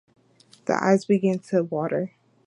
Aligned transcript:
The 0.65 0.83
eyes 0.83 1.05
begin 1.05 1.37
to 1.51 1.63
water. 1.63 2.13